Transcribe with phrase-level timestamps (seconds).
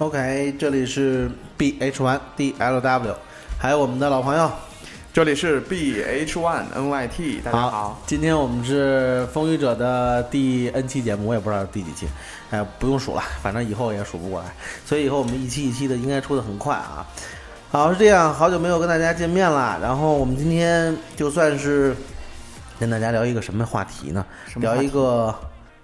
[0.00, 3.16] OK，这里是 B H One D L W，
[3.58, 4.48] 还有我们的老朋友。
[5.12, 8.00] 这里是 B H One N Y T，大家好。
[8.06, 12.06] 今天我们是风雨者的第 N 期节目，我也不知道是第几期，
[12.52, 14.46] 哎，不用数了，反正以后也数不过来，
[14.86, 17.04] 所以以后我们一期一期的应该出的很快啊。
[17.72, 21.96] 好，是这样，好久没有跟大家见面了，然后我们今天就算是
[22.78, 24.24] 跟大家聊一个什么话题呢？
[24.60, 25.34] 聊一个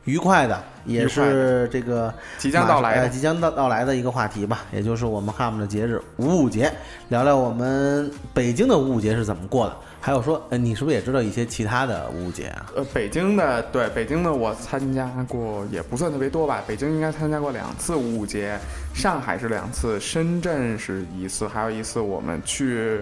[0.04, 6.70] 愉快的，也是这个即将到来即将到到来的一个话题吧，也就是我们 HAM 的节日五五节，
[7.08, 12.66] 聊聊我们北京的五五节是怎么过的，还有说，呃，你是不是也知道一些其他的五五节啊？
[12.76, 16.62] 呃，北京的对北京的我参加过，也不算特别多吧。
[16.66, 18.58] 北京应该参加过两次五五节，
[18.94, 23.00] 上海是两次，深圳是一次，还有一次我们去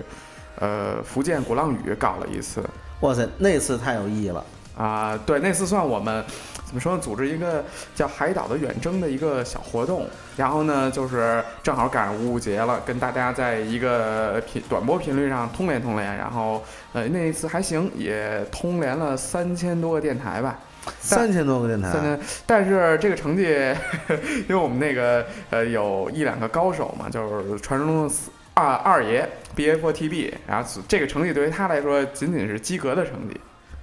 [0.60, 2.62] 呃福建鼓浪屿搞了一次。
[3.00, 4.44] 哇塞，那次太有意义了。
[4.76, 6.24] 啊、对，那次算我们
[6.64, 7.00] 怎么说呢？
[7.02, 10.06] 组织一个叫海岛的远征的一个小活动，
[10.36, 20.58] 然后呢，就是正好赶上五五节了，跟大家在一个频短波频率上通联通联，然后呃那一次还行，也通联了三千多个电台吧。
[20.98, 23.44] 三千多个电台，三千，但是这个成绩，
[24.48, 33.40] 因为我们那个呃有一两个高手嘛，就是传说中的四二二爷 BA4TB，然后这个成绩对于他来说仅仅是及格的成绩。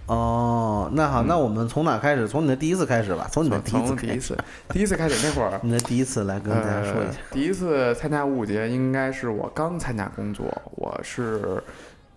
[0.09, 2.27] 哦，那好，那我们从哪开始？
[2.27, 4.37] 从你的第一次开始吧，从你的第一次第一次，
[4.73, 7.19] 第一次开始那会儿，你的第一次来跟大家说一下。
[7.29, 7.31] 呃。
[7.31, 10.45] 第一次参加五五节应该是我刚参加工作，
[10.75, 11.63] 我是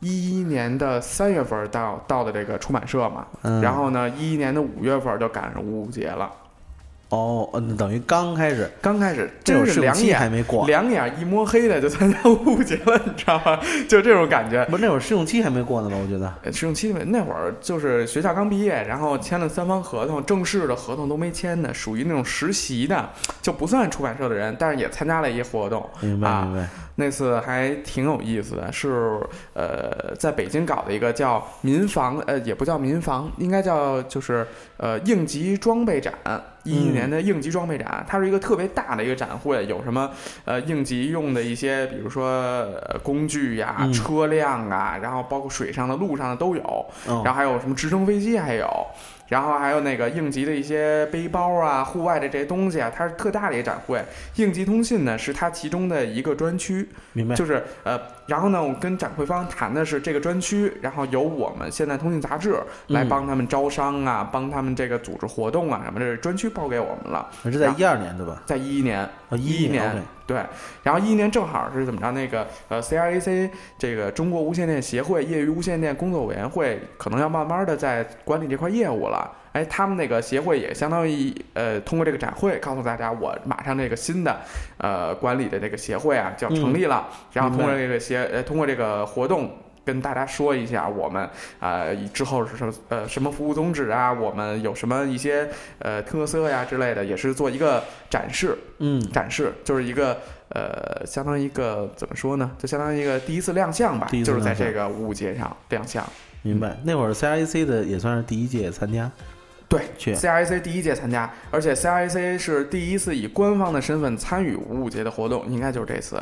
[0.01, 6.31] 一一年的三月份到到的这个出版社嘛，嗯然后呢，一一年的五月份就赶上五五节了。
[7.13, 13.61] 哦，嗯，等于刚开始，刚开始这会儿试用真是两眼还眼没过，两眼一摸黑的就参加五五节了，你知道吗？
[13.87, 14.65] 就这种感觉。
[14.71, 15.97] 不是那会儿试用期还没过呢吧？
[16.03, 16.33] 我觉得。
[16.43, 23.11] 呃试用期那会儿就是学校刚毕业，然后签了三方合同，正式的合同都没签呢，属于那种实习的，
[23.43, 25.87] 就不算出版社的人，但是也参加了一些活动。
[26.01, 29.21] 明白啊明白，那次还挺有意思的，是
[29.55, 36.13] 呃在北京搞的一个叫民防，呃也不叫民防，应该叫就是呃应急装备展。
[36.65, 40.09] 一一嗯年的应急装备展，它是一个特别大的一个展会，有什么
[40.45, 43.93] 呃应急用的一些，比如说呃工具呀、嗯。
[43.93, 46.63] 车辆啊，然后包括水上的、路上的都有，
[47.07, 47.23] 哦。
[47.25, 48.87] 然后还有什么直升飞机还有，
[49.33, 53.99] 然后还有那个应急的一些背包啊、户外的这些东西啊，它是特大的一个展会。
[54.35, 57.35] 应急通信呢是它其中的一个专区，明白。
[57.35, 62.55] 就是呃，然后呢，我跟展会方谈的是这个专区，然后由我们现代通信杂志
[62.89, 67.27] 来嗯帮他们招商啊，帮他们这个组织活动啊什么，这是专区包给我们了。
[67.45, 68.43] 是在一二年对吧？
[68.45, 70.37] 在一一年，哦，一一年对，
[70.83, 72.11] 然后一一年正好是怎么着？
[72.13, 79.31] 那个呃，CRAC 这个中国无线电协会业余无线电工作委员会可能要慢慢的在管理这块业务了。
[79.53, 84.41] 哎，他们那个协会也相当于呃，通过这个展会告诉大家，我马上这个新的
[84.79, 89.51] 呃管理的这个协会啊就要成立了，然后通过这个协呃通过这个活动。
[89.85, 91.23] 跟大家说一下，我们
[91.59, 95.49] 啊、呃之后是什么呃什么服务宗旨啊，我们有什么一些
[95.79, 98.57] 呃特色呀之类的，也是做一个展示。
[98.79, 100.19] 嗯，展示，就是一个
[100.51, 102.51] 呃，相当于一个怎么说呢？
[102.59, 106.05] 就相当于一个第一次亮相吧，第一次就是在这个五五节上亮相。
[106.43, 106.77] 明白。
[106.85, 109.11] 那会儿 CRAC 的也算是第一届参加，
[109.69, 116.21] 对去，CRAC 第一届参加，而且 CRAC 是第一次以官方的身份参与五五节的活动，应该就是这次。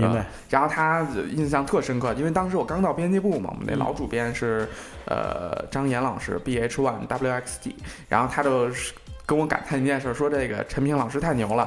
[0.00, 0.26] 明白。
[0.48, 4.68] 然后他印象特深刻，因为当时我刚到编辑部嘛，我们那嗯老主编是、
[5.06, 7.76] 呃张岩老师，B H One W X D，
[8.08, 8.92] 然后他就是
[9.30, 11.64] 跟我感叹一件事，说这个陈平老师太牛了，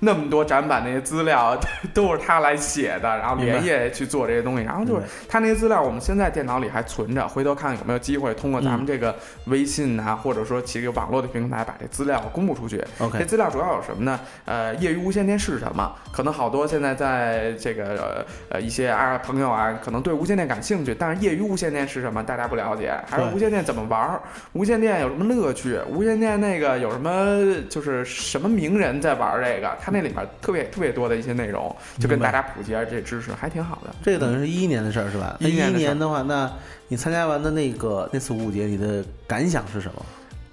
[0.00, 1.56] 那么多展板那些资料
[1.94, 9.14] 都是他来写的，然后连夜去做这些东西，然后就是他那些资料，我们现在电脑里还存着，回头看有没有机会通过咱嗯们这个
[9.44, 12.78] 微信啊，或者说其这个网络的平台把这资料公布出去。
[12.98, 14.18] 这 OK，资料主要有什么呢？
[14.44, 15.94] 呃，业余无线电是什么？
[16.10, 22.92] 可能好多现在在这个呃呃一些啊朋友啊，可能对无线电感兴趣，但是业余无线电是什么，大家不了解。
[23.08, 24.20] 还有无线电怎么玩儿？
[24.54, 25.78] 无线电有什么乐趣？
[25.88, 33.94] 无线电那个有什么么就是什么名人在玩这个，它那里面特别特别多的一些内容，就跟大家普及一下这知识，还挺好的。
[34.02, 35.36] 这个等于是一一年的事儿是吧？
[35.40, 36.50] 一一年的话，那
[36.88, 40.02] 你参加完的那个那次五五节，你的感想是什么？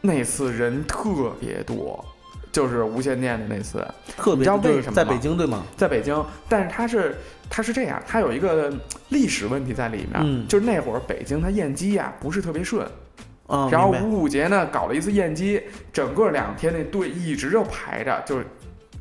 [0.01, 2.03] 那次人特别多，
[2.51, 3.87] 就是无线电的那次，
[4.17, 5.63] 特别你知道就是在为什么吗北京对吗？
[5.77, 7.15] 在北京，但是它是
[7.49, 8.73] 它是这样，它有一个
[9.09, 12.83] 历史问题在里面，嗯就是那会儿北京它验机呀不是特别顺，
[13.51, 15.61] 啊，然后五五节呢搞了一次验机，
[15.91, 18.45] 整个两天那队一直就排着，就是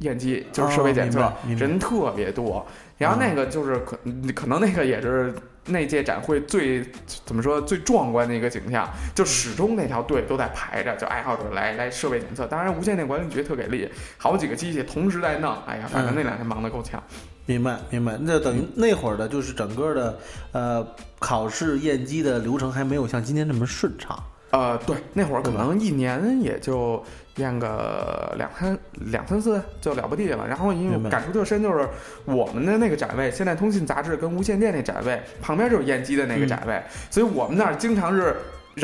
[0.01, 2.67] 验机，就是设备检测，人特别多。
[2.99, 3.97] 然后那个就是可
[4.35, 5.33] 可能那个也是
[5.67, 6.85] 那届展会最
[7.25, 12.45] 怎么说最壮观的一个景象，就始终那条队都在排着，就爱好者来来设备检测。
[12.47, 13.89] 当然，无线电管理局特给力，
[14.19, 17.01] 好几个机器同时在弄，哎呀，反正嗯那两天忙得够呛。
[17.47, 20.19] 明白明白，那等于那会儿的就是整个的
[20.53, 20.87] 呃
[21.19, 24.19] 考试验机的流程还没有像今天这么顺畅。
[24.51, 27.03] 呃，对，那会儿可能一年也就
[27.37, 28.79] 验个两三
[29.13, 30.47] 两三次就了不地了。
[30.47, 31.89] 然后因为感触特深，就是
[32.25, 38.37] 我们的那个展位，现代通信杂志跟无线电那展位旁边就是验机的那个展位，所以我们那儿经常是。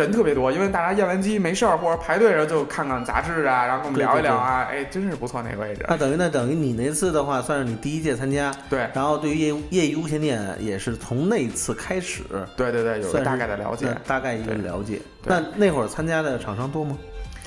[0.03, 5.85] 人特别多，因为大家验完机没事儿，或者排队的时候就看看杂志啊，然后跟我们聊一聊啊，哎，真是不错那个位置。
[5.89, 12.23] 那等于那等于你那次的话，算是你第一届参加，对然后对于业业余无线电也是从那次开始，
[12.57, 13.95] 对对对，有个大概的了解那。
[14.07, 15.01] 大概一个了解。
[15.25, 16.97] 那那会儿参加的厂商多吗？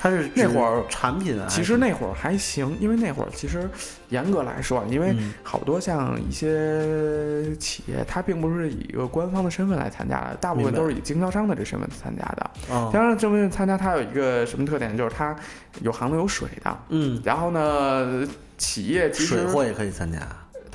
[0.02, 3.68] 它是那会儿产品啊，其实那会儿还行，因为那会儿其实
[4.08, 12.50] 严格来说，因为嗯好多像一些企业，它并不是以一个官方的身份来参加的，大部分都是以经销商的这身份参加的。
[12.66, 15.36] 经销商，这份参加它有一个什么特点，就是它
[15.82, 16.78] 有行的有水的。
[16.88, 18.26] 嗯，然后呢，
[18.56, 20.18] 企业其实水货也可以参加。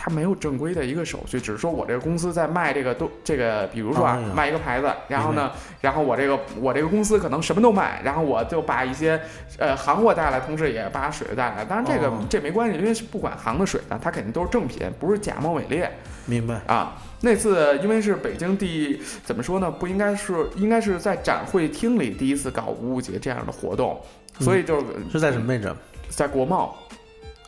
[0.05, 9.19] 它没有正规的一个手续，只是说我这个公司在卖这个都这个，比如说啊哎卖一个牌子，然后呢，然后我这个我这个公司可能什么都卖，然后我就把一些
[9.57, 11.65] 呃行货带来，同时也把水带来。
[11.65, 15.91] 当然这个、哦这没关系，因为是不管行的水的，它肯定都是正品，不是假冒伪劣
[16.27, 16.61] 明白。
[16.67, 17.01] 啊。
[17.21, 23.99] 那次因为是北京第怎么说呢，不应该是应该是在展会厅里第一次搞五五节这样的活动，
[24.39, 25.73] 所以就是是在什么位置？
[26.09, 26.77] 在国贸。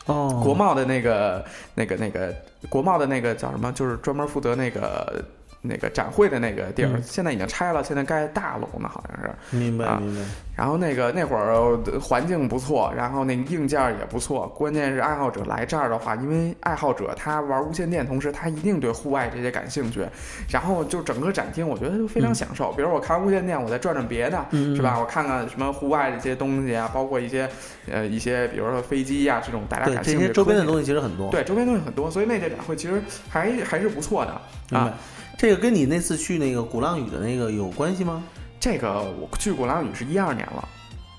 [0.06, 1.44] 哦，国贸的那个、
[1.76, 2.34] 那个、那个
[2.70, 3.72] 国贸的那个叫什么？
[3.74, 5.24] 就是专门负责那个
[5.62, 9.58] 那个展会的那个地儿，嗯现在已经拆了，现在盖大楼呢，好像是。
[9.58, 10.22] 明白啊明白。
[10.56, 20.04] 然后那个那会儿呃环境不错，然后那硬件也不错，关键是爱好者来这儿的话，因为爱好者他玩无线电，同时他一定对户外这些感兴趣，
[20.50, 22.72] 然后就整个展厅我觉得就非常享受。
[22.72, 24.98] 比如我看完无线电，我再转转别的，嗯是吧？
[25.00, 27.48] 我看看什么户外的一些东西啊，包括一些
[27.92, 31.30] 呃一些比如说飞机呀、这种大家对感兴趣这些周边的东西其实很多。
[31.30, 33.00] 对，周边东西很多，所以那届展会其实
[33.30, 34.92] 还还是不错的啊。。
[35.38, 38.24] 这个跟你那次去那个鼓浪屿的那个有关系吗？
[38.60, 40.68] 这个我去鼓浪屿是一二年了，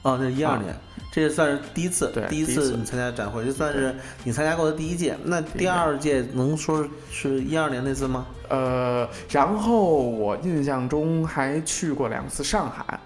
[0.03, 0.75] 哦，这是一二啊年，
[1.12, 3.94] 这算是第一次，对第一次参加展会，这算是
[4.25, 5.17] 你参加过的第一届。
[5.23, 8.26] 那第二届能说是一二年那次吗？
[8.49, 12.99] 呃，然后我印象中还去过两次上海，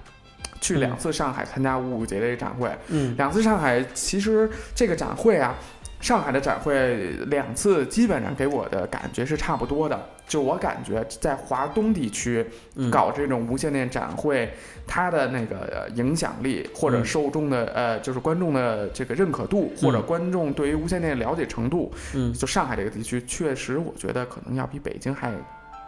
[0.63, 5.55] 去两次上海参加五五节的这个展会，嗯，两次上海其实这个展会啊。
[6.03, 6.97] 上海的展会
[7.29, 12.45] 两次基本上给我的感觉是差不多的，就我感觉在华东地区
[12.75, 14.53] 嗯搞这种无线电展会，
[14.85, 25.33] 它的那个呃影响力或者嗯受众的呃，就是观众的这个认可度，或者观众对于无线电的了解程度，嗯，就上海这个地区，确实我觉得可能要比北京还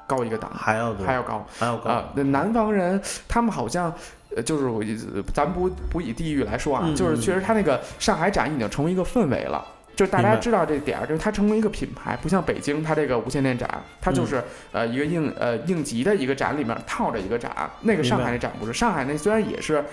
[0.07, 1.91] 高一个档，还要多，还要高还要高。
[1.91, 2.13] 啊。
[2.15, 3.93] 那南方人他们好像。
[4.37, 9.65] 呃，就是咱不不以地域来说啊，嗯就是确实他那个上海展已经成为一个氛围了。
[9.97, 17.71] 就是大家知道这点儿，就是它成为一个品牌，不像北京它这个无线电展，它嗯就是、呃一个应呃应急的一个展里面套着一个展。
[17.81, 19.85] 那个上海那展不是，上海那虽然也是，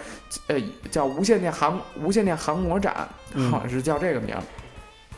[0.47, 0.55] 呃
[0.89, 4.41] 叫无线电航无线电航模展，嗯好像是叫这个名儿。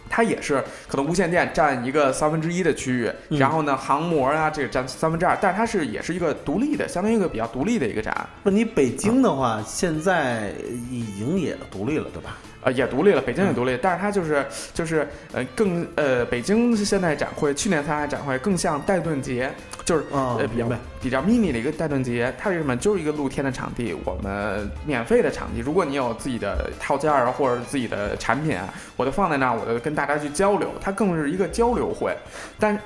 [0.09, 8.29] 它也是可能无线电占一个三分之一的区域，嗯然后呢航模啊这个占三分之二，但是它是也是一个独立的，相当于一个比较独立的一个展。
[8.43, 10.51] 问题北京的话，现在
[10.91, 12.37] 已经也独立了，对吧？
[12.63, 19.51] 呃，也独立了，北京也嗯独立，但是它就是就是呃更呃，北京现代展会，去年参加展会更像戴顿节，
[19.85, 20.67] 就是哦呃比较
[21.01, 22.75] 比较 mini 的一个戴顿节，它是什么？
[22.77, 32.15] 就是一个露天的场地，我们免费的场地，如果你有自己的套件儿啊，或者自己的产品啊，我就放在那儿，我就跟大家去交流，它更是一个交流会。
[32.59, 32.77] 但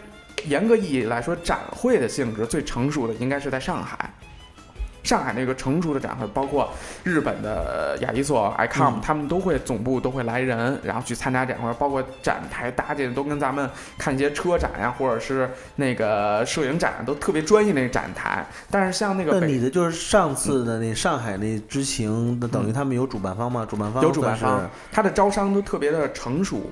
[0.45, 4.11] 严格意义来说，展会的性质最成熟的应该是在上海。
[5.07, 6.69] 上海那个成熟的展会，包括
[7.03, 18.45] 日本的亚艺所、ICOM，、嗯他们都会总部都会来人，然后去参加展会，包括展台搭建都跟咱们看一些车展呀，或者是那个摄影展都特别专业那个展台。
[18.69, 23.65] 但是像那个那你的就是上次的那上海那之行，那等于他们有主办方吗？
[23.65, 24.03] 主办方。
[24.03, 26.69] 有主办方，他的招商都特别的成熟，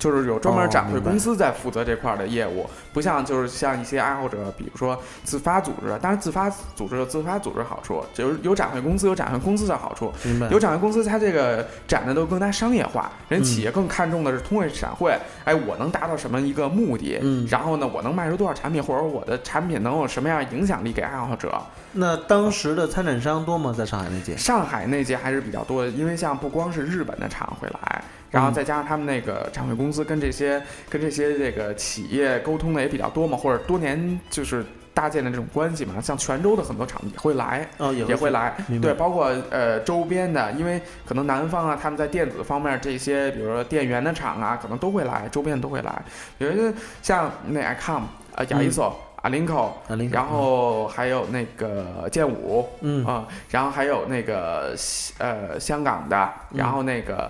[0.00, 15.14] 就是有专门展会公司在负责这块儿的业务，不像就是像一些爱好者，比如说自发组织，当然自发组织有自发组织好处，就是有展会公司有展会公司的好处，明白有展会公司它这个展的都更加商业化，人嗯企业更看重的是通过展会，
[15.44, 21.60] 哎，我能达到什么一个目的，嗯然后呢，我能卖出多少产品，或者我的产品能有什么样影响力给爱好者，
[21.92, 23.74] 那当时的参展商多吗？
[23.76, 24.34] 在上海那届？
[24.36, 37.66] 上海那届还是比较多的，因为像不光是日本的厂会来，然后再加上他们那个展会公司跟这些跟这些这个企业沟通的也比较多嘛，或者多年就是搭建的这种关系嘛，像泉州的很多厂也会来。
[37.78, 46.02] 哦，也也会来，对，包括呃周边的，因为可能南方啊，他们在电子方面这些，比如说电源的厂啊，可能都会来，周边都会来。
[46.38, 46.72] 比如说
[47.02, 48.02] 像那 ICOM
[48.34, 54.74] 啊、亚艺所、Alinco，啊，林然后还有那个剑舞，嗯啊、然后还有那个
[55.18, 57.26] 呃香港的，然后那个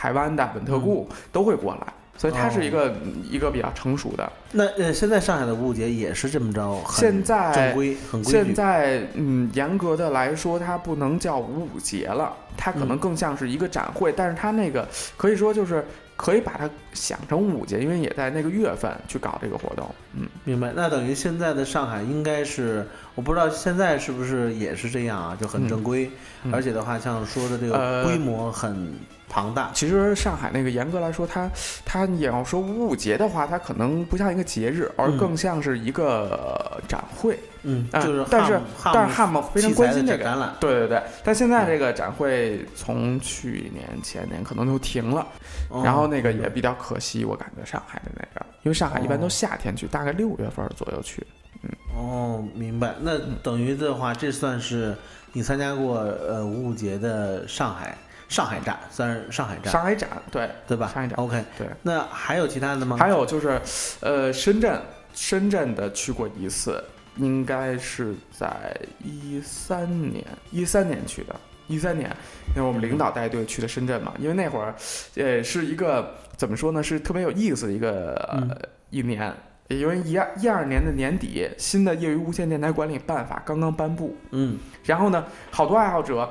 [0.00, 2.90] 台湾的本特固、都会过来，所以它是一个、
[3.30, 4.32] 一个比较成熟的。
[4.52, 8.54] 那呃，现在上海的物节也是这么着，现在正规，很规现。
[8.54, 19.88] 在嗯，严格的来说，它不能叫五五节了，它可能嗯更像是一个展会，但是它那个可以说就是可以把它想成五五节，因为也在那个月份去搞这个活动。
[20.14, 20.72] 嗯，明白。
[20.74, 26.10] 那等于现在的上海应该是，我不知道现在是不是也是这样啊，就很正规，
[26.42, 28.92] 嗯而且的话，像说的这个呃规模很
[29.28, 29.70] 庞大。
[29.72, 31.48] 其实上海那个严格来说，它
[31.84, 37.38] 它你要说五五节的话，它可能不像一个节日，而嗯更像是一个展会。
[37.62, 40.54] 嗯，啊就是但是汉但是汉姆非常关心这个展览。
[40.58, 45.26] 对对对，但现在这个展会从去年前年可能就停了，
[45.68, 51.22] 哦然后那个也比较可惜，我感觉上海的那个，因为上海一般都哦夏天去，大概六月份左右去。
[51.62, 52.94] 嗯哦，明白。
[53.02, 54.96] 那等于的话，这算是
[55.34, 57.98] 你参加过呃五五节的上海
[58.30, 60.86] 上海站，算是上海站，上海展对，对吧？
[60.86, 61.66] 上海展 OK，对。
[61.82, 62.96] 那还有其他的吗？
[62.96, 63.60] 还有就是，
[64.00, 64.80] 呃，深圳
[65.12, 66.82] 深圳的去过一次，
[67.16, 71.34] 应该是在一三年一三年去的。
[71.66, 72.10] 一三年，
[72.54, 74.74] 那会儿我们领导带队去的深圳嘛，因为那会儿，
[75.14, 79.32] 呃，是一个怎么说呢，是特别有意思的一个、一年，
[79.68, 86.28] 因为一二一二年的年底，新的业余无线电台管理办法刚刚颁布，嗯然后呢，好多爱好者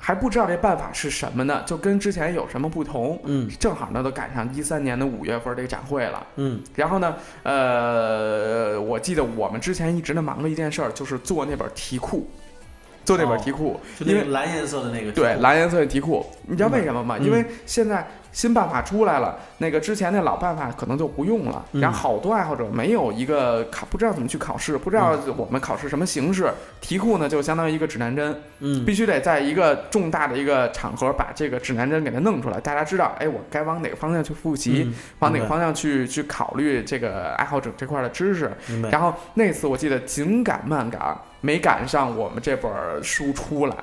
[0.00, 3.20] 还不知道这办法是什么呢，就跟之前有什么不同。
[3.24, 6.26] 嗯正好呢，都赶上一三年的五月份这个展会了。
[6.36, 12.26] 嗯然后呢，呃，我记得我们之前一直呢忙着一件事儿，就是做那本题库，
[13.04, 17.16] 做那本题库，因为就那个蓝颜色的那个对题库蓝颜色的题库，你知道为什么吗？
[17.18, 38.50] 嗯因为现在新办法出来了，那个之前那老办法可能就不用了，嗯然后好多爱好者没有一个考，不知道怎么去考试，不知道我们考试什么形式，题库呢就相当于一个指南针，嗯必须得在一个重大的一个场合把这个指南针给它弄出来，大家知道，哎，我该往哪个方向去复习，嗯往哪个方向去去考虑这个爱好者这块的知识。
[38.90, 42.70] 然后那次我记得紧赶慢赶，没赶上我们这本
[43.02, 43.74] 书出来，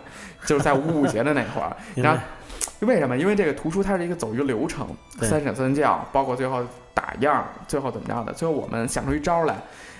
[0.46, 1.75] 就是在五五节的那会儿。
[1.96, 2.22] 然后
[2.80, 3.18] 为什么？
[3.18, 4.88] 因为这个图书它是一个走一个流程，
[5.22, 8.34] 三审三教，包括最后打样，最后怎么着的。
[8.34, 9.56] 最后我们想出一招来，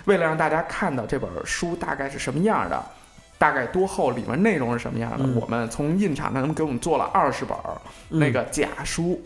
[0.06, 2.84] 为了让大家看到这本书大概是什么样的。
[3.40, 5.24] 大概多厚，里面内容是什么样的？
[5.24, 7.56] 嗯我们从印厂他们给我们做了二十本
[8.10, 9.22] 那个假书。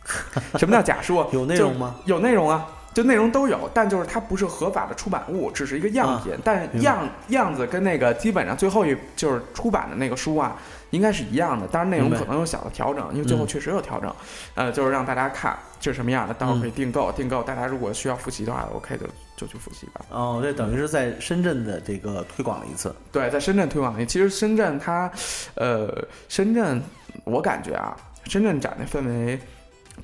[0.56, 1.22] 什么叫假书？
[1.32, 1.96] 有内容吗？
[2.06, 6.32] 有内容啊，就内容都有，但就是它不是合法的出版物，只是一个样品。
[6.42, 10.56] 但是样样子跟那个基本上最后一就是出版的那个书啊，
[10.88, 11.66] 应该是一样的。
[11.66, 14.10] 当然内容可能有小的调整，因为最后嗯确实有调整。
[14.54, 17.12] 呃，就是让大家看这是什么样的，到时候可以订购。
[17.12, 20.00] 订购大家如果需要复习的话，OK 就就去复习吧。
[20.08, 22.96] 哦，这等于是在深圳的这个推广了一次。
[23.12, 25.12] 对，在深圳推广了一次，其实深圳它，
[25.56, 25.86] 呃，
[26.30, 26.82] 深圳
[27.24, 29.38] 我感觉啊，深圳展的氛围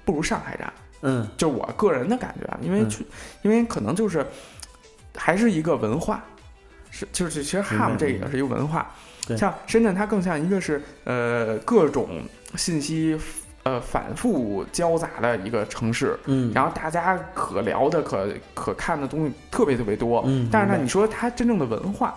[0.05, 0.71] 不如上海展。
[1.03, 1.29] 嗯。
[1.37, 2.91] 就我个人的感觉啊，因为嗯。
[2.91, 3.07] 去，
[3.43, 4.27] 因为可能就是
[5.17, 6.25] 还是一个文化，
[6.91, 8.91] 是就是其实明白 ham 这个也是一个文化，
[9.27, 9.37] 对。
[9.37, 12.23] 像深圳它更像一个是呃各种
[12.57, 13.19] 信息
[13.63, 22.15] 呃反复交杂的一个城市，嗯，然后大家可聊的可可看的东西特别特别多，嗯但是呢，你说它真正的文化。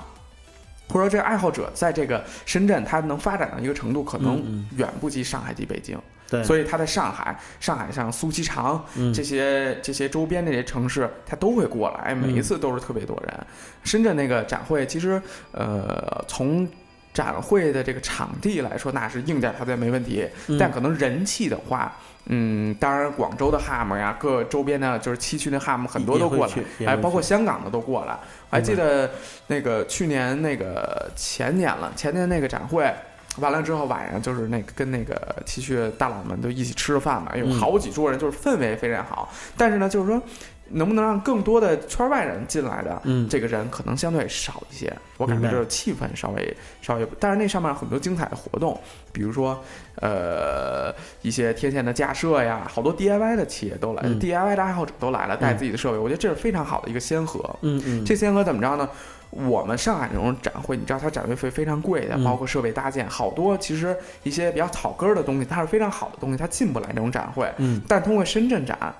[0.88, 4.70] 或者说，这个爱好者在这个深圳，他能发展到一个程度，可能嗯。
[4.78, 5.98] 远不及上海及北京。
[6.36, 13.48] 对，所以他在上海，上海像苏锡常嗯这些这些周边这些城市，他都会过来，每一次都是特别多人。
[13.84, 16.68] 深圳那个展会，其实呃从
[17.14, 21.94] 展会的这个场地来说，那是硬件条件没问题，嗯但可能人气的话。
[22.28, 28.18] 嗯，当然，广州的 HAM 呀，各周边的，就是七区的 HAM 很多都过来也会去，也哎，包括香港的都过来。
[28.50, 29.12] 还记得
[29.46, 32.92] 那个去年那个前年了，前年那个展会
[33.38, 39.32] 完了之后，晚上就是那个跟那个 T 恤大佬们都一起吃着饭嘛，有嗯好几桌人，就是氛围非常好。
[39.58, 40.22] 但是呢，就是说
[40.70, 44.92] 能不能让更多的圈外人进来的，嗯这个人可能相对少一些。
[45.18, 48.80] 我感觉就是气氛稍微稍微，但是那上面很多精彩的活动，
[49.14, 49.64] 比如说
[50.02, 57.40] 呃一些天线的架设呀，好多 DIY 的企业都来、嗯 d i y 的爱好者都来了，带自己的设备，我觉得这是非常好的一个先河。
[57.62, 58.90] 嗯嗯，这先河怎么着呢？
[59.30, 67.52] 我们上海这种展会，你知道它展会费非常贵的，嗯包括设备搭建，好多其实一些比较草根儿的东西，它是非常好的东西，它进不来这种展会。
[67.58, 68.94] 嗯但通过深圳展，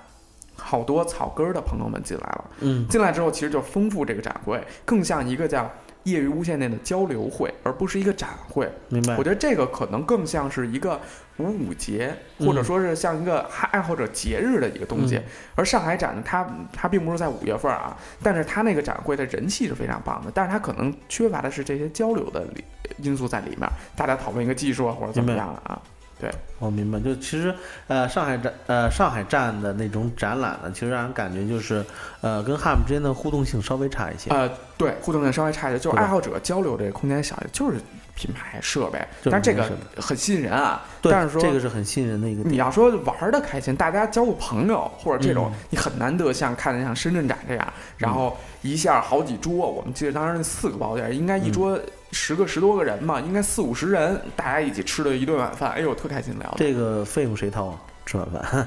[0.56, 5.70] 好多草根儿的朋友们进来了，嗯进来之后其实就丰富这个展会，更像一个叫
[6.04, 8.70] 业余无线电的交流会，而不是一个展会。
[8.88, 9.24] 明白我。
[9.24, 11.00] 觉得这个可能更像是一个
[11.38, 15.16] 五五节，嗯或者说是像一个爱好者节日的一个东西。
[15.16, 15.24] 嗯
[15.54, 22.64] 而上海展呢，它它并不是在五月份啊，但是它那个展会的人气是非常棒的，但是它可能缺乏的是这些交流的里
[22.98, 23.66] 因素在里面，
[23.96, 25.80] 大家讨论一个技术啊或者怎么样啊。
[26.18, 27.54] 对我明白，就其实
[27.88, 31.84] 呃上海展呃上海站的那种展览呢，其实让人感觉就是
[32.22, 34.30] 呃跟 HAM 之间的互动性稍微差一些。
[34.30, 37.78] 呃，对，互动性稍微差一些，就是爱好者交流这个空间小一些，就是
[38.16, 39.70] 品牌设备，就是但是这个
[40.00, 40.82] 很吸引人啊。
[41.00, 42.42] 对，但是说这个是很吸引人的一个。
[42.48, 51.78] 你要说玩的开心，大家交个朋友或者这种，嗯你很难得像看的像深圳展这样，然后一下好几桌，我们记得当时那四个包间，应该一桌
[52.10, 56.56] 十个十多个人嘛，应该四五十人，大家一起吃了一顿晚饭，哎呦，特开心聊的。
[56.56, 57.80] 这个费用谁掏啊？
[58.06, 58.66] 吃晚饭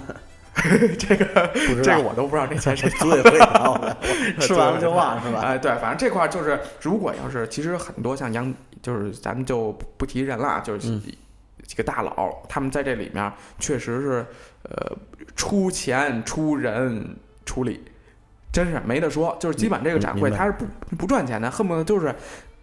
[0.98, 1.52] 这个
[1.84, 3.98] 这个我都不知道这钱谁掏组委会掏的，
[4.40, 5.42] 吃完了就忘是吧？
[5.42, 11.02] 哎，对，反正这块儿就是，如果要是其实很多像杨，就是咱们就不提人了，就是嗯
[11.66, 14.26] 几个大佬，他们在这里面确实是
[14.64, 14.98] 呃
[15.36, 17.16] 出钱出人
[17.46, 17.84] 出力，
[18.52, 19.38] 真是没得说。
[19.40, 20.66] 就是基本这个展会他是不
[20.96, 22.14] 不赚钱的，恨不得就是。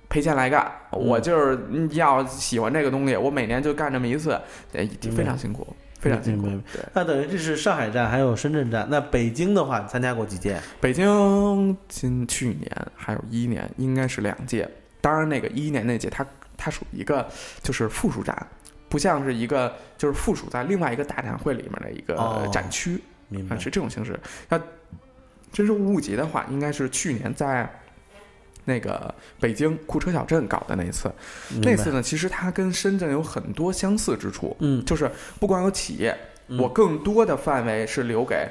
[0.08, 4.40] 赔钱来干，我就是嗯要喜欢这个东西，我每年就干这么一次，
[4.72, 5.66] 哎非常辛苦，
[5.98, 6.48] 非常辛苦
[6.92, 8.86] 那等于这是上海站，还有深圳站。
[8.90, 10.60] 那北京的话，参加过几届？
[10.80, 14.68] 北京今去年还有一年，应该是两届。
[15.00, 17.26] 当然，那个一一年那届它它属于一个
[17.62, 18.46] 就是附属展，
[18.88, 24.18] 不像是一个就是附属在另外一个大展会里面的一个哦展区，明白啊，是这种形式。
[24.50, 24.60] 要
[25.52, 27.70] 真是五五节的话，应该是去年在
[28.66, 31.10] 那个北京库车小镇搞的那一次。
[31.62, 36.14] 那次呢，其实它跟深圳有很多相似之处，嗯，就是不光有企业，
[36.48, 36.58] 嗯。
[36.60, 38.46] 我更多的范围是留给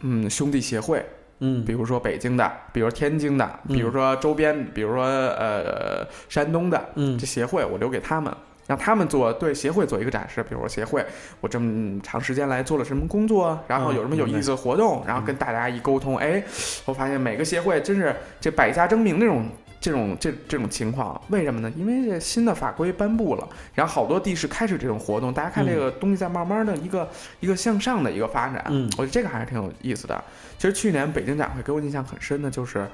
[0.00, 1.04] 嗯兄弟协会。
[1.38, 1.64] 嗯。
[1.64, 7.16] 比如说北京的，比如天津的，嗯比如说周边，比如说呃山东的嗯。
[7.18, 8.34] 这协会，我留给他们，
[8.66, 10.42] 让他们做对协会做一个展示。
[10.42, 11.04] 比如说协会，
[11.40, 16.42] 我这么长时间来做了什么工作，然后有什么有意思的活动，然后跟大家一沟通，哎，
[16.84, 19.46] 我发现每个协会真是这百家争鸣那种。
[19.82, 21.68] 这种这这种情况，为什么呢？
[21.76, 30.22] 因为这新的法规颁布了，然后好多地市开始这种活动，大家看这个东西在慢慢的一个、一个向上的一个发展，嗯我觉得这个还是挺有意思的。
[30.56, 32.86] 其实去年北京展会给我印象很深的就是，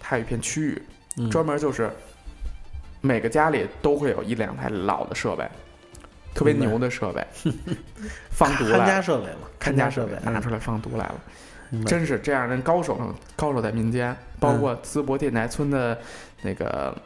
[0.00, 0.82] 它有一片区域
[1.18, 1.88] 嗯专门就是
[3.04, 5.46] 每个家里都会有一两台老的设备，
[6.34, 7.22] 特别牛的设备，
[8.30, 11.20] 放毒看来了，家设备嘛，看家设备拿出来放毒来了。
[11.84, 12.98] 真是这样的高手，
[13.36, 15.98] 高手在民间，包嗯括淄博电台村的
[16.40, 16.96] 那个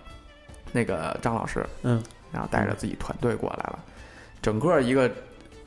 [0.71, 3.79] 那个张老师，嗯，然后带着自己团队过来了，
[4.41, 5.11] 整个一个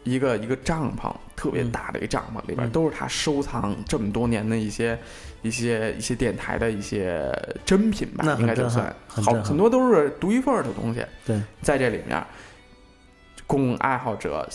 [0.04, 2.70] 一个一个帐篷，特别大的一个帐篷，里边嗯。
[2.72, 4.98] 都是他收藏这么多年的一些
[5.42, 7.32] 一些一些电台的一些
[7.66, 8.94] 珍品吧应该就算。
[9.08, 12.24] 好很多都是独一份的东西，对，在这里面，
[13.46, 14.48] 供爱好者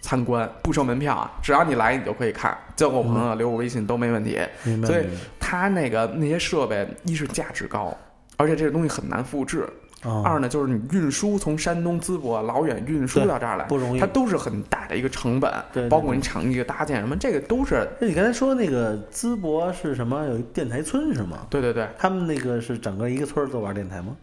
[0.00, 4.38] 参观，不收门票啊，只要你来你就可以看，交个朋友、留个微信都没问题。
[4.64, 4.88] 所以明白。
[4.88, 7.94] 明白它那个那些设备，一是价值高，
[8.36, 9.64] 而且这个东西很难复制；
[10.04, 14.06] 哦二呢就是你运输从山东淄博老远运输到这儿来，不容易它。
[14.06, 20.24] 都是很大的一个成本，对，对包括你场地的搭建什么，这个都是那你刚才说那个淄博是什么？
[20.26, 21.46] 有一电台村是吗？
[21.50, 21.88] 对对对。
[21.98, 24.16] 他们那个是整个一个村儿都玩电台吗？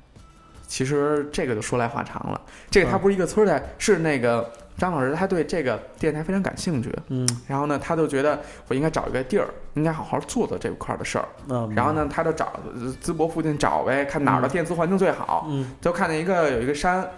[0.68, 11.26] 其实这个就说来话长了，这个它嗯不是一个村儿的，是那个张老师他对这个电台非常感兴趣，嗯，然后呢，他就觉得我应该找一个地儿，应该好好做做这块儿的事儿。
[11.50, 11.94] 嗯然后？
[11.94, 15.48] 呢，他就找呃淄博附近找呗，看哪儿的嗯电磁环境最好。
[15.50, 17.10] 嗯就看见一个有一个山，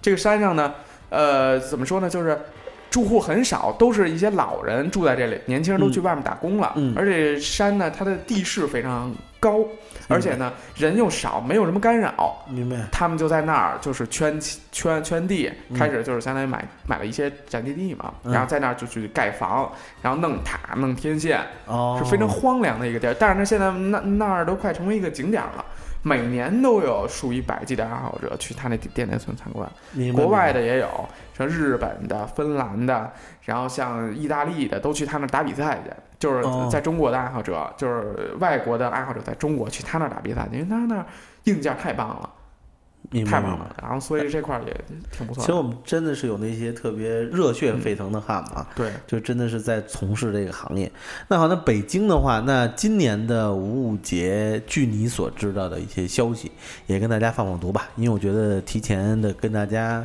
[0.00, 0.72] 这个山上呢，
[1.10, 2.38] 呃，怎么说呢，就是
[2.94, 6.72] 住户很少，都是一些老人住在这里，年轻人都去外面打工了。
[6.76, 9.64] 嗯嗯而且山呢，它的地势非常高，
[10.06, 12.44] 而且呢人又少，没有什么干扰。
[12.48, 12.76] 明白？
[12.92, 19.68] 他们就在那儿就是圈圈圈地，嗯开始就是相当于买买了一些宅基地嘛，嗯然后在那儿就去盖房，
[20.00, 23.16] 然后弄塔弄天线，哦，是非常荒凉的一个地儿。
[23.18, 25.64] 但是呢，现在那那儿都快成为一个景点了。
[26.04, 29.68] 每年都有数以百计的爱好者去他那电内村参观，
[30.14, 33.10] 国外的也有，像日本的、芬兰的，
[33.42, 35.90] 然后像意大利的都去他那儿打比赛去。
[36.18, 36.68] 就是哦。
[36.70, 41.06] 在中国的爱好者，就是外国的爱好者在中国去他那儿打比赛，因为他那儿
[41.44, 42.43] 硬件太棒了，白
[43.24, 43.74] 太棒了。
[43.82, 45.40] 然后所以这块儿也挺不错。
[45.40, 50.90] 其实我们真的是有那些特别热血沸腾的汉子啊，对，就真的是在从事这个行业。
[51.28, 56.50] 那好，那北京的话，那今年的五五节，据你所知道的一些消息，
[56.86, 60.04] 也跟大家放放毒吧，因为我觉得提前的跟大家。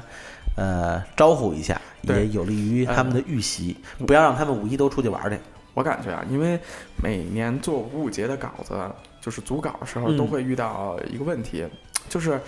[0.58, 5.40] 呃，招呼一下，也有利于他们的预习，不要让他们五一都出去玩去。
[5.74, 6.60] 我感觉啊，因为
[7.02, 8.74] 每年做五五节的稿子，
[9.22, 11.66] 就是组稿的时候嗯都会遇到一个问题，
[12.08, 12.40] 就是，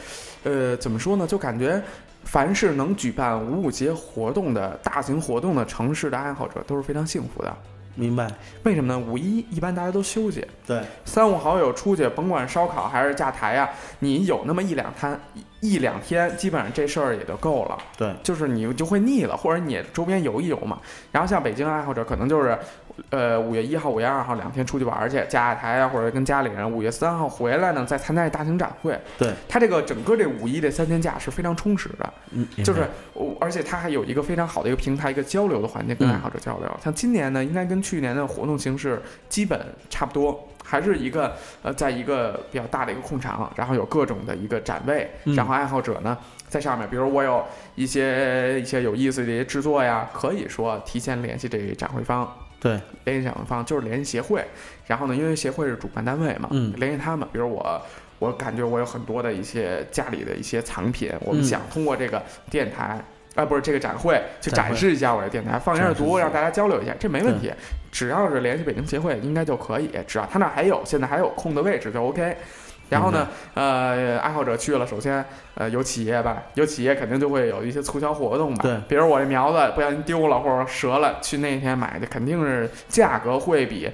[0.44, 1.28] 呃，怎么说呢？
[1.28, 1.82] 就感觉
[2.24, 7.58] 凡是能举办五五节活动的大型活动的城市的爱好者都是非常幸福的。
[7.94, 8.26] 明白？
[8.64, 8.98] 为什么呢？
[8.98, 15.20] 五一一般大家都休息，对，三五好友出去，甭管烧烤还是架台呀、你有那么一两摊
[15.60, 17.78] 一两天，基本上这事儿也就够了。
[17.98, 20.80] 对，就是你就会腻了，或者你周边游一游嘛。
[21.12, 22.58] 然后像北京爱好者，可能就是，
[23.10, 29.00] 呃，五月一号、五月二号两天出去玩儿去，架架台啊，或者跟家里人，五月三号回来呢，再参加大型展会。
[29.18, 36.80] 对，他这个整个这五一这三天假是非常充实的，嗯，就是我，而且它还有一个非常好的一个平台，一个交流的环境，跟嗯爱好者交流。
[36.84, 40.48] 像今年呢，应该跟去年的活动形式基本差不多。
[40.64, 47.44] 还是一个呃，在一个比较大的一个空场，然后有各种的一个展位，嗯然后爱好者呢在上面，比如我有
[47.76, 54.46] 一些一些有意思的一些制作呀，可以说提前联系这个展会方，对，联系展会方就是联系协会，
[54.88, 57.82] 然后呢，因为协会是主办单位嘛，嗯联系他们，比如我。
[58.22, 62.22] 我感觉我有很多的一些家里的一些藏品，我们嗯想通过这个
[62.52, 67.52] 电台，啊，不是这个展会，去展示一下我的电台，放一下图，展示一下让大家交流一下，这没问题。
[67.92, 69.90] 只要是联系北京协会，应该就可以。
[70.06, 72.38] 只要他那还有，现在还有空的位置就 OK。
[72.92, 75.26] 然后呢，呃，爱好者去了，首先，
[75.56, 78.62] 呃，有企业吧，有企业肯定就会有一些促销活动吧。
[78.62, 83.90] 对比如我这苗子不小心丢了或者折了，去那天买的肯定是价格会比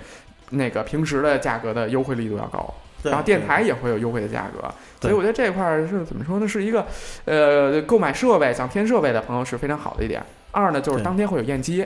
[0.50, 2.74] 那个平时的价格的优惠力度要高。
[3.04, 4.68] 对然后电台也会有优惠的价格，
[5.00, 6.48] 所以我觉得这块儿是怎么说呢？
[6.48, 6.84] 是一个，
[7.26, 10.20] 呃，购买设备想添设备的朋友是非常好的一点。
[10.50, 11.86] 二呢，就是当天会有验机，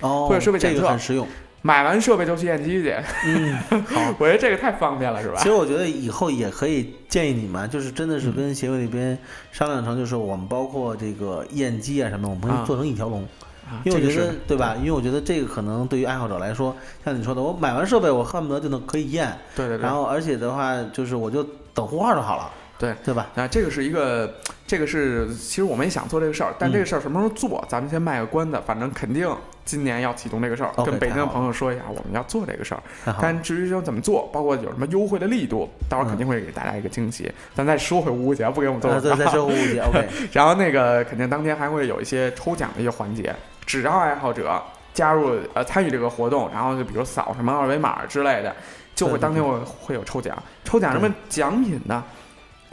[0.00, 1.28] 哦，会有设备这检测个很实用。
[1.62, 2.94] 买完设备就去验机去。
[3.26, 4.14] 嗯，好。
[4.18, 5.44] 我觉得这个太方便了，是吧其？
[5.44, 9.18] 实我觉得以后也可以建议你们，就是真的是嗯跟协会那边
[9.52, 13.22] 商量成，就是我们包括这个验机啊什么，我们可啊以做成一条龙。
[13.68, 14.76] 啊因为我觉得对吧？
[14.78, 19.92] 因为我觉得这个可能对于爱好者来说，像你说的，我买完设备我恨不得就能可以验，对对对然。
[19.92, 21.42] 后而且的话就是我就
[21.74, 23.28] 等呼号就好了，对对吧？
[23.34, 24.34] 啊，这个是一个，
[24.66, 28.60] 这个是其实我们也想做这个事儿，但嗯这个事儿什么时候做，咱们先卖个关子。
[28.66, 29.28] 反正肯定
[29.64, 32.82] 今年要启动这个事儿跟北京的朋友说一下，我们要做这个事儿。
[33.20, 37.32] 但至于说怎么做，包括有什么优惠的力度，到时候肯定会给大家一个惊喜。
[37.54, 43.34] 咱再说回五五节，不给我们做呃，广告对，再说五五节，OK， 然后那个肯定当天还会有一些抽奖的一些环节，
[43.64, 44.62] 只要爱好者
[44.92, 48.54] 加入呃参与这个活动，然后就比如扫什么二维码之类的，
[48.94, 50.36] 就会当天会会有抽奖。
[50.64, 52.04] 抽奖什么奖品呢？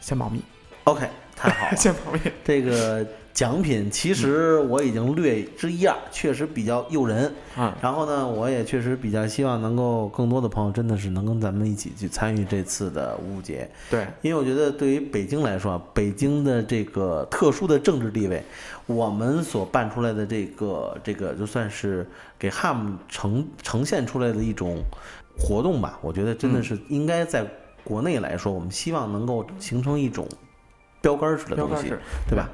[0.03, 0.41] 先保密
[0.83, 1.75] ，OK，太好了。
[1.79, 2.19] 先保密。
[2.43, 7.33] 这个奖品其实我已经略知一二，确实比较诱人。
[7.57, 18.43] 嗯，然后呢，我也确实比较希望能够更多的朋友真的是能跟咱们一起去参与这次的五五节，对，因为我觉得对于北京来说啊，北京的这个特殊的政治地位，
[18.85, 22.05] 我们所办出来的这个这个就算是
[22.37, 24.83] 给汉姆呈呈现出来的一种
[25.39, 27.47] 活动吧，我觉得真的嗯是应该在
[27.83, 30.27] 国内来说，我们希望能够形成一种
[31.01, 31.93] 标杆式的东西
[32.27, 32.49] 对吧？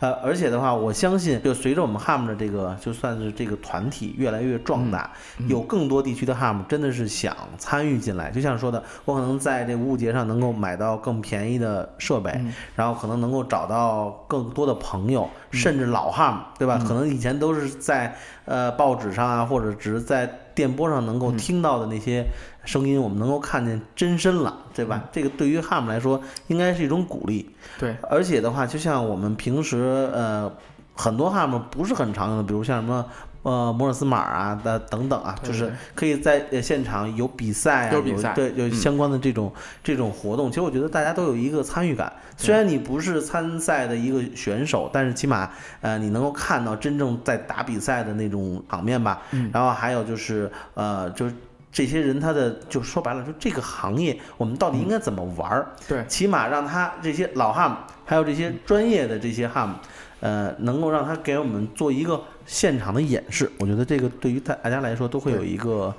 [0.00, 8.30] 呃，而且的话，我相信，就随着我们 HAM 的这个，就算是这个团体越来越壮大，嗯有更多地区的 HAM 真的是想参与进来。
[8.30, 16.78] 就像说的，我可能在这五五节上能够买到更便宜的设备，嗯然后可能能够找到更多的朋友，甚至老 HAM，对吧？
[16.80, 18.14] 嗯可能以前都是在
[18.44, 22.26] 呃报纸上啊，或者只是在电波上能够嗯听到的那些
[22.64, 25.02] 声音，我们能够看见真身了，对吧？
[25.10, 27.50] 这个对于 HAM 来说，应该是一种鼓励。
[27.78, 30.52] 对，而且的话，就像我们平时呃
[30.94, 33.04] 很多 HAM 不是很常用的，比如像什么
[33.42, 40.48] 呃摩尔斯码啊的等等啊，就是可以在呃现场有比赛啊，有比赛对有嗯相关的这种、这种活动。
[40.48, 49.22] 其实我觉得大家都有一个参与感，虽然你不是参赛的一个选手，但是起码呃你能够看到真正在打比赛的那种场面吧。
[49.32, 51.34] 嗯然后还有就是呃就是。
[51.72, 55.72] 这些人他的就说白了，说这个行业我们到底应该怎么玩儿？
[55.88, 59.74] 对起码让他这些老汉姆，还有这些专业的这些汉姆，
[60.20, 63.50] 呃，能够让他给我们做一个现场的演示。
[63.58, 65.94] 我觉得这个对于大大家来说都会有一个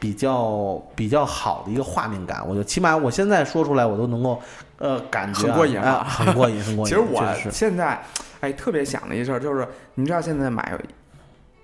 [0.00, 2.44] 比较比较好的一个画面感。
[2.44, 4.42] 我觉得起码我现在说出来，我都能够
[4.78, 6.92] 呃感觉、啊、很过瘾啊啊，很过瘾，很过瘾。
[6.92, 8.02] 其实我现在
[8.40, 10.76] 哎特别想的一事儿就是，你知道现在买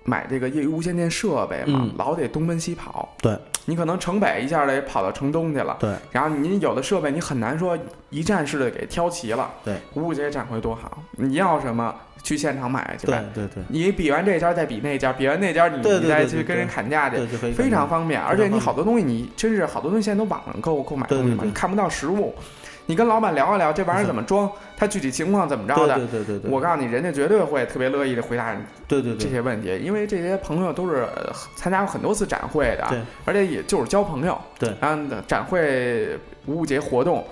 [0.03, 3.15] 买这个业余无线电设备嘛，嗯老得东奔西跑。
[3.21, 7.77] 对你可能城北一下得跑到城东去了，对然后你有的设备你很难说
[8.09, 9.51] 一站式的给挑齐了。
[9.63, 13.25] 对，五五节展会多好，你要什么去现场买去对呗。
[13.35, 18.19] 对对你比完这家再比那家，比完那家你你再去跟人砍价去，非常方便。
[18.19, 22.33] 而且你好多东西你真是好多东西现在都网上购购买东西嘛，你看不到实物。
[22.91, 29.17] 你跟老板聊一聊这玩意儿怎么装，他具体情况怎么着对的，对对对对，我告诉你，人家绝对会特别乐意的回答你对对对。
[29.17, 34.75] 这些问题，因为这些朋友都是呃参加过很多次展会的，对，而且也就是交朋友，对。
[34.81, 37.25] 然后展会五五节活动。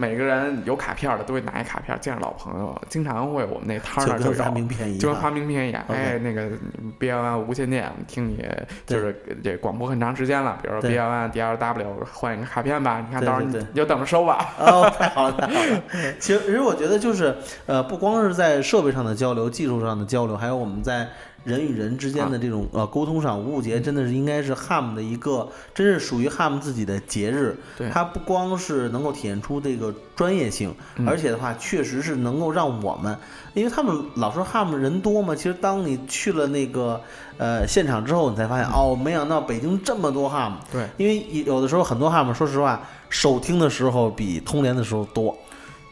[0.00, 5.84] 每个人有卡片的都会拿一卡片，见着老朋友，经常会我们那摊儿那儿就有就跟发，名片一样，就跟发名片一样。
[5.88, 6.48] OK 哎，那个
[6.98, 8.42] B L 无线电，听你
[8.86, 14.54] 就是这广播很长时间了，比如说 B L One、D L W 换一个卡片吧，你看到时候你你就等着收吧。
[14.58, 15.82] 哦，太好了，太好了。
[16.18, 17.36] 其实，其实我觉得就是，
[17.66, 21.06] 呃，不光是在设备上的交流、技术上的交流，还有我们在
[21.42, 27.56] 人与人之间的这种、呃沟通上，五五节真的是应该是 HAM 的一个，真是属于 HAM 自己的节日。
[27.78, 33.16] 对它不光是能够体现出这个专业性，嗯而且的话，确实是能够让我们，
[33.54, 37.00] 因为他们老说 HAM 人多嘛，其实当你去了那个
[37.38, 40.52] 呃现场之后，你才发现，哦，没想到北京这么多 HAM。
[40.70, 45.36] 对，因为有的时候很多 HAM，说实话，首听的时候比通联的时候多。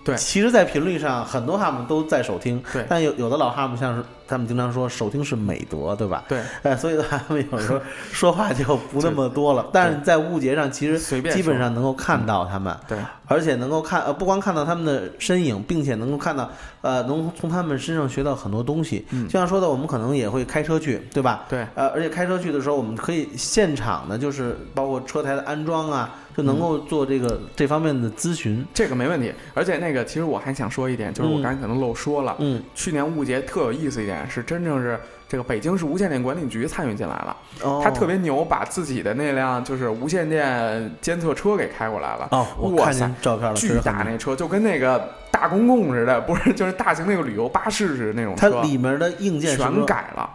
[0.04, 6.22] 对其实，在频率上，很多 HAM 都在首听，对但有有的老 HAM 像是他们经常说首听是美德，对吧？
[6.28, 7.80] 对，哎，所以他们有时候
[8.12, 9.66] 说话就不那么多了。
[9.72, 16.50] 但是在误节上，其实随便基本上能够看到他们，对，而且能够看呃，不光看到他们的身影，并且能够看到
[16.82, 19.06] 呃，能从他们身上学到很多东西。
[19.10, 21.44] 嗯就像说的，我们可能也会开车去，对吧？
[21.48, 28.64] 对，呃，而且开车去的时候，我们可以现场的，就是包括车台的安装啊，就能够做这个、这方面的咨询。
[28.74, 29.32] 这个没问题。
[29.54, 42.28] 而且那个，其实我还想说一点，就是我嗯刚才可能漏说了，嗯，去年误节特有意思一点是，真正是这个北京市无线电管理局参与进来了，哦，他特别牛，把自己的那辆就是无线电监测车给开过来了。
[42.30, 50.30] 哦，我看见照片了，确巨大那车，就跟那个大公共似的，不是，就是大型那个旅游巴士似的那种它车，里面的硬件全改了，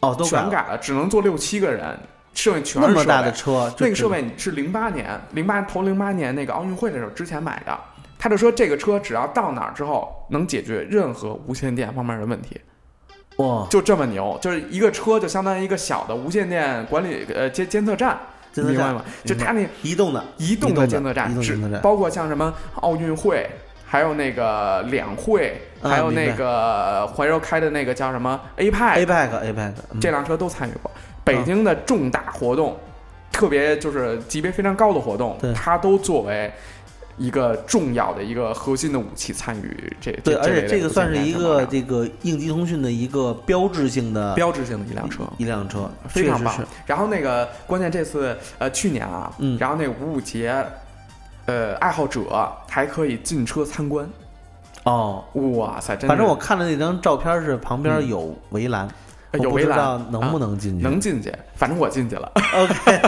[0.00, 1.98] 哦，都了全改了，只能坐六七个人，
[2.32, 7.78] 剩下全是设那么大的车，那个设备是零八年，零八头零八年那个奥运会的时候之前买的。
[8.22, 12.60] 他就说这个车只要到哪儿之后能解决任何无线电方面的问题，
[13.40, 18.18] 哇，就这么牛，就是一个车就相当于一个小的无线电管理呃监监测站，
[18.54, 19.04] 明白吗？
[19.24, 21.32] 就它那移动的，移动的监测站，
[21.82, 23.48] 包括像什么奥运会，
[23.86, 30.00] 还有那个两会，啊还有那个怀柔开的那个叫什么 APEC，APEC APEC 嗯。
[30.00, 30.90] 这辆车都参与过。
[31.22, 32.76] 北京的重大活动，
[33.30, 36.50] 特别就是级别非常高的活动，它都作为
[37.16, 40.10] 一个重要的一个核心的武器参与这。
[40.24, 45.24] 对，而且这个算是一个这个应急通讯的一个标志性的标志性的一辆车。
[45.38, 46.54] 一辆车，非常棒。
[46.86, 50.64] 然后那个关键这次呃去年啊，嗯然后那个五五节，
[51.46, 52.22] 呃爱好者
[52.68, 54.08] 还可以进车参观。
[54.84, 55.24] 哦。
[55.34, 58.88] 哇塞，真的反正我看的那张照片是旁边嗯有围栏，
[59.38, 60.82] 有围栏知道能不啊能进去。
[60.82, 62.30] 能进去，反正我进去了。
[62.54, 63.00] OK，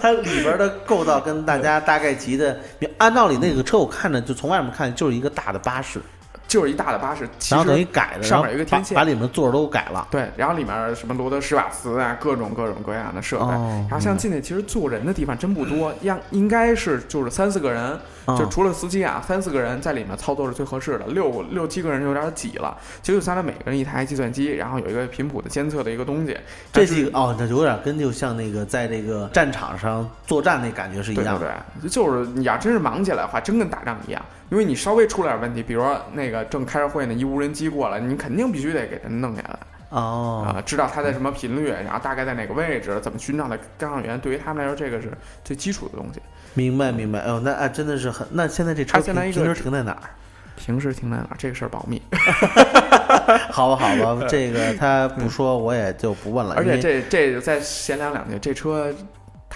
[0.00, 2.58] 它里边的构造跟大家大概齐的，
[2.98, 6.00] 按道理那个车我看着就从外面看就是一个大的巴士，
[6.48, 10.06] 就是一大的巴士，其然后等于改的，上面有一个天线把里面的座儿都改了。
[10.10, 13.44] 对，然后里面什么罗德施瓦茨啊，各种各种各样的设备。
[13.44, 18.00] 哦然后像进去其实坐人的地方真不多，样应该是就是三四个人，嗯
[18.38, 22.76] 就除了司机啊，三四个人在里面操作是最合适的，六六七个人有点挤了。
[23.02, 26.36] 其实就相当于每个人一台计算机，然后有一个频谱的监测的一个东西。
[26.72, 31.46] 这几个哦，那有点跟就像那个在这个战场上作战那感觉是一样的。
[31.80, 34.24] 对对，就是你要真是忙起来的话，真跟打仗一样。
[34.50, 39.58] 因为你稍微出了点问题，比如说那个正开着会呢，一无人机过来，你肯定必须得给它弄下来
[39.88, 44.18] 哦，啊、知道它在什么频率，然后大概在哪个位置，怎么寻找的干扰源。
[44.20, 45.12] 对于他们来说，这个是
[45.44, 46.20] 最基础的东西。
[46.56, 47.20] 明白明白。
[47.20, 48.26] 哦，那啊真的是很。
[48.32, 50.02] 那现在这车它现在一个停停在哪儿？
[50.56, 52.00] 平时停在哪儿这个事儿保密，
[53.52, 56.54] 好吧，好吧，这个他不说，我也就不问了。
[56.58, 58.90] 而且因为这这再闲聊两句，这车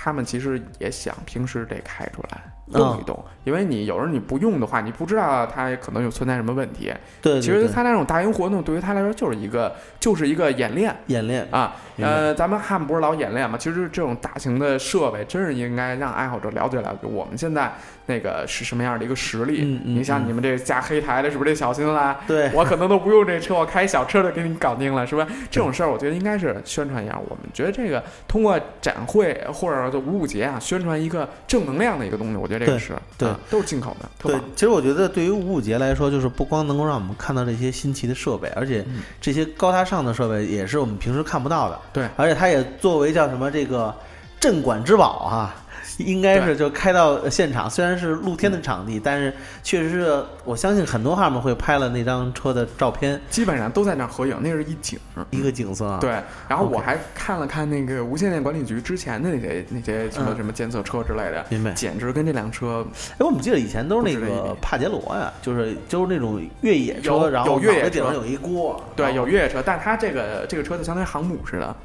[0.02, 2.40] 他们其实也想平时得开出来
[2.72, 6.90] 动一动，因为你有时候你不用的话，你不知道它可能有存在什么问题。
[7.20, 10.94] 对对其实对他那种大型活动对于他来说就是一个就是一个演练。
[11.08, 13.58] 演练啊，呃，咱们汉不是老演练嘛？
[13.58, 17.72] 其实这种大型的设备，真是应该让爱好者了解了解我们现在
[18.06, 19.62] 那个是什么样的一个实力。
[19.64, 22.20] 嗯嗯你像你们这架黑台的，是不是得小心啦？
[22.26, 25.26] 对 我可能都不用这车，我开小车就给你搞定了，是吧？
[25.50, 27.18] 这种事儿，我觉得应该是宣传一下。
[27.28, 41.78] 我们觉得这个通过展会或者说五五节啊，宣传一个正能量的一个东西，我觉得这个是对啊都是进口的，对。，其实我觉得对于五五节来说，就是不光能够让我们看到这些新奇的设备，而且嗯这些高大上的设备也是我们平时看不到的。
[41.92, 43.94] 对而且它也作为叫什么这个
[44.38, 45.54] 镇馆之宝哈、
[46.00, 49.32] 应该是就开到现场，虽然是露天的场地，但是
[49.62, 54.98] 确实是我相信很多哈们会拍了那张车的照片，基本上都在那儿合影，那是一景。
[55.30, 55.98] 一个景色啊。
[56.00, 56.10] 对，
[56.48, 61.72] 然后我还看了看那个无线电管理局之前的那些那些什么嗯什么监测车之类的，明白。
[61.72, 67.90] 简直跟这辆车哎，我们记得以前都是那个帕杰罗呀，就是就是那种越野车，然后有越野车。
[67.90, 71.76] 顶上有一锅，对有越野车，但它这个这个车就相当于航母似的，哦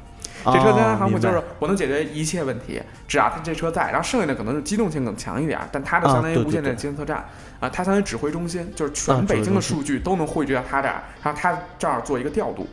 [0.44, 7.24] 这车相当于航母就是我能解决一切问题，只要它这车在，然后剩下的可能是机动性更强一点，但它的啊相当于无线电监测站
[7.60, 12.66] 啊，它相当于指挥中心，就是啊全北京的数据都能汇聚到它这儿，然后它这儿做一个调度，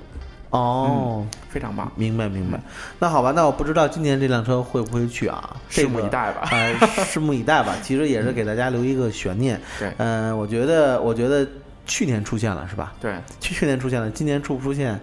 [0.49, 1.25] 哦。
[1.49, 2.59] 非常棒，明白明白，
[2.97, 5.55] 那好吧，那我不知道今年这辆车会不会去啊？
[5.69, 6.49] 拭目以待吧。
[6.49, 6.73] 呃，
[7.05, 7.75] 拭目以待吧。
[7.83, 9.61] 其实也是给大家留一个悬念。
[9.77, 11.47] 对嗯、我觉得，我觉得
[11.85, 12.91] 去年出现了是吧？
[12.99, 14.99] 对，去去年出现了，今年出不出现，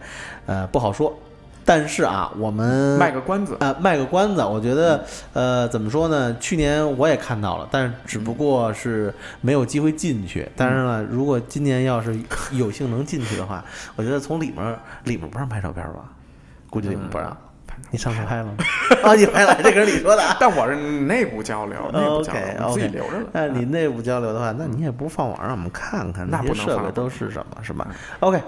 [0.46, 1.16] 呃，不好说。
[1.70, 6.36] 但是啊，我们卖个关子，呃，卖个关子，我觉得，呃，怎么说呢？
[6.40, 10.48] 去年我也看到了，但是只不过是没有机会进去。
[10.56, 12.18] 但是呢，如果今年要是
[12.50, 16.10] 有幸能进去的话， 我觉得从里面儿里面儿不让拍照片吧？
[16.68, 17.36] 估计里面不让。
[17.92, 18.54] 你上次拍了吗？
[19.04, 20.36] 啊，你拍了，这可是你说的啊。
[20.40, 23.26] 但我是内部交流，内部交流我自己留着了。
[23.32, 27.86] 哎，你内部交流的话，那你也不放网上我们看看那些设备都是什么，是吧
[28.18, 28.42] ？OK，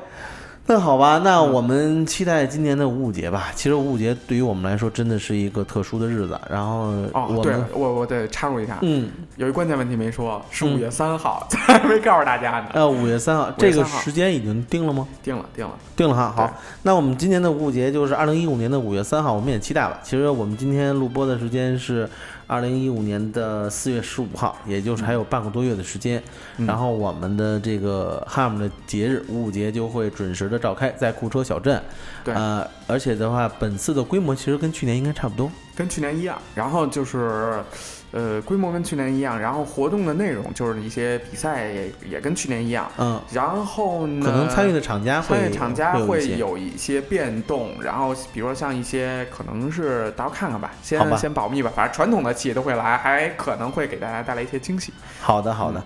[0.64, 3.48] 那好吧，那我们期待今年的五五节吧。
[3.54, 6.40] 其实五五节对于我们来说真的是一个特殊的日子。
[6.48, 12.66] 然后哦，对我，我我得插入一下，嗯有一关键问题没说，是嗯五月三号，咱 还没告诉大家呢。
[12.74, 15.06] 呃五月三号，5这个月3号时间已经定了吗？
[15.22, 15.72] 定了，定了。
[15.96, 16.32] 定了哈。
[16.34, 19.98] 好，那我们今年的五五节就是二零一五年的五月三号，我们也期待吧。
[20.02, 22.08] 其实我们今天录播的时间是
[22.52, 26.22] 二零一五年的四月十五号，也就是还有半个多月的时间。
[26.58, 31.82] 嗯然后我们的这个 HAM 的节日五五节就会准时的召开在库车小镇。
[32.22, 35.50] 对呃，而且的话，本次的规模其实跟去年应该差不多。
[35.74, 37.64] 跟去年一样，然后就是，
[38.12, 47.02] 呃，规模跟去年一样，然后活动的内容就是一些比赛也也跟去年一样，嗯，然后呢，可能参与的厂家会参与厂家会有一些。
[47.12, 51.16] 变动，然后比如说像一些可能是到时候看看吧，先吧。
[51.16, 54.94] 先保密吧，反正传统的企业都会来，还可能会给大家带来一些惊喜。
[55.20, 55.80] 好的，好的。
[55.80, 55.82] 嗯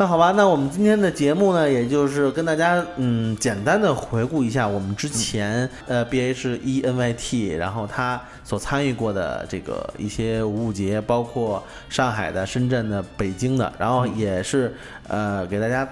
[0.00, 14.72] 那好吧，那我们今天的节目呢，也就是跟大家嗯简单的回顾一下我们之前、呃 B H E N Y T，然后他所参与过的这个一些五五节，包括上海的、深圳的、北京的，然后也是
[15.08, 15.88] 呃给大家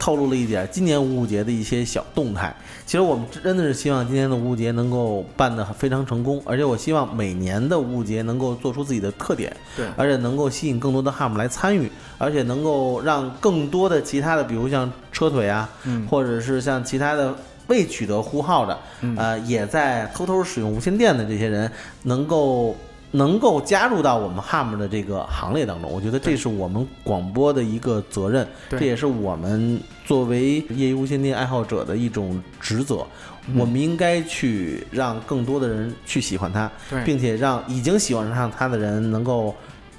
[0.00, 2.52] 透露了一点今年五五节的一些小动态。
[2.86, 17.32] 其实我们真的是希望今年的五五节能够办得非常成功，而且我希望每年的五五节能够做出自己的特点，对而且能够吸引更多的 HAM 来参与，而且能够让更多的其他的，比如像车腿啊，嗯或者是像其他的
[17.68, 21.70] 未取得呼号的，嗯呃，也在偷偷使用无线电的这些人，
[22.02, 22.74] 能够
[23.12, 25.90] 能够加入到我们 HAM 的这个行列当中。
[25.90, 33.06] 我觉得这是我们广播的一个责任，这也是我们作为业余无线电爱好者的一种职责。
[33.48, 36.70] 嗯我们应该去让更多的人去喜欢它，
[37.04, 39.52] 并且让已经喜欢上它的人能够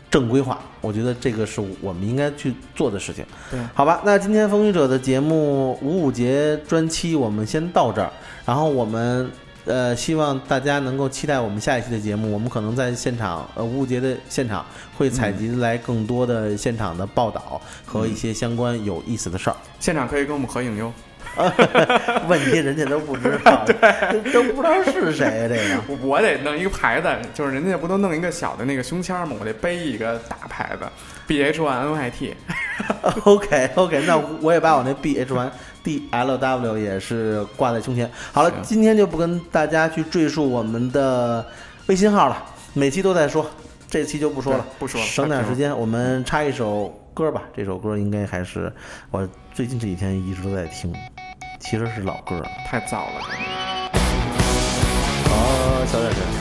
[0.09, 0.59] 正规化。
[0.79, 3.25] 我觉得这个是我们应该去做的事情。
[3.49, 8.09] 对好吧，那今天风雨者的节目五五节专期我们先到这儿，
[8.45, 9.29] 然后我们。
[9.65, 12.31] 呃，希望大家能够期待我们下一期的节目。
[12.31, 14.65] 我们可能在现场，呃，五五节的现场
[14.97, 19.55] 会采集来更多的现场的报道和一些相关有意思的事儿。
[19.79, 20.91] 现场可以跟我们合影哟。
[22.27, 23.63] 问题人家都不知道，
[24.33, 25.81] 都不知道是谁这个。
[25.87, 29.35] 我 我得弄一个牌子，就是人家不都弄一个小的那个胸签吗？
[29.39, 30.85] 我得背一个大牌子
[31.27, 32.35] ，B H One N Y T。
[33.23, 35.49] OK OK，那我也把我那 B H 1
[35.83, 38.09] D L W 也是挂在胸前。
[38.31, 41.45] 好了，今天就不跟大家去赘述我们的
[41.87, 43.45] 微信号了，每期都在说，
[43.89, 47.41] 这期就不说了，不说了，省点时间，我们插一首歌吧。
[47.55, 48.71] 这首歌应该还是
[49.09, 50.93] 我最近这几天一直都在听，
[51.59, 53.21] 其实是老歌，太早了。
[55.33, 56.40] 哦，小点声。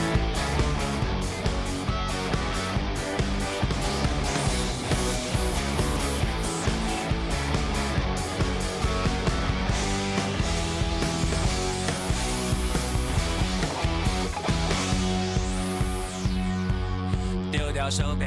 [17.91, 18.25] 手表，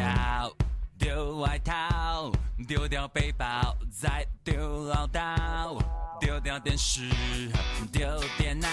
[0.99, 2.31] 丢外套，
[2.69, 5.83] 丢掉背包，再丢唠叨，
[6.21, 7.09] 丢掉电视，
[7.91, 8.07] 丢
[8.37, 8.69] 电脑，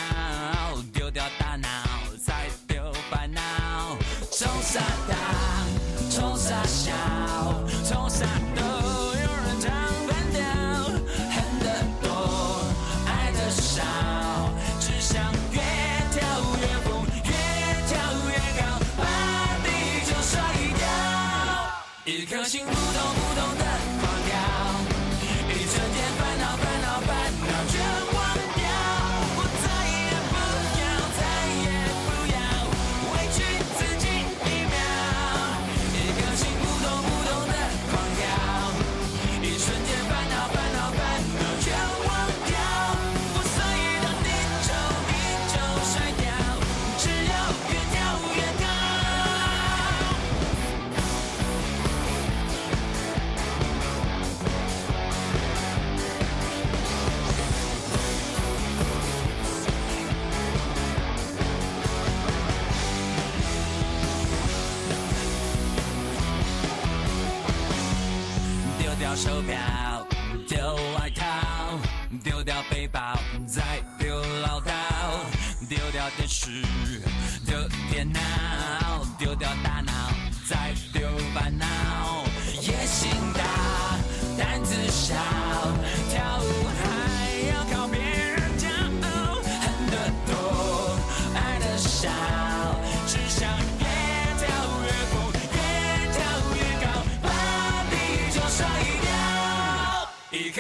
[0.94, 1.70] 丢掉大脑，
[2.22, 3.42] 再丢烦恼，
[4.34, 5.16] 冲啥大，
[6.10, 6.92] 冲啥小，
[7.86, 8.62] 冲啥都。
[8.62, 9.72] 有人唱
[10.10, 10.44] 反调，
[11.32, 12.66] 恨得多，
[13.08, 14.11] 爱得少。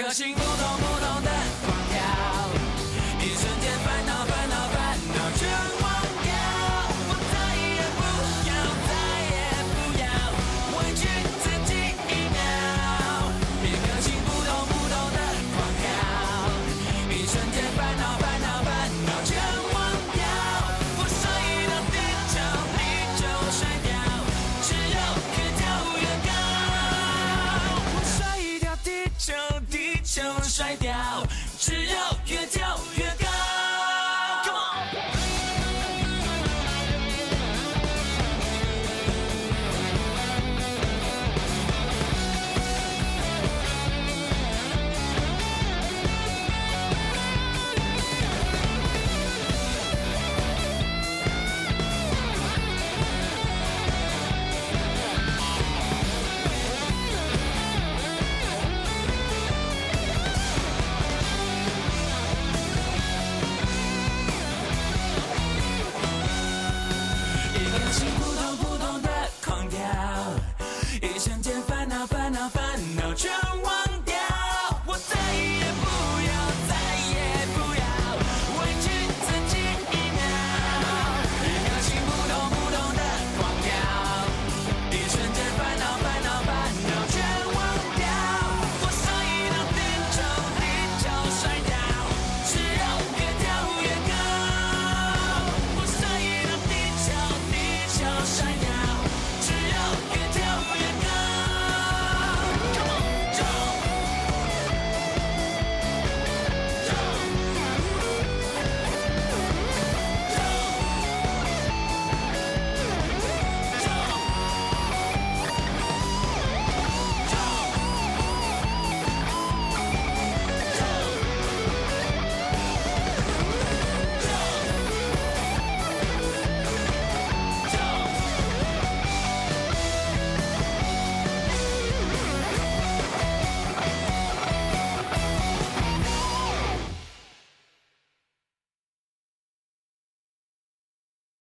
[0.01, 0.90] 个性不动不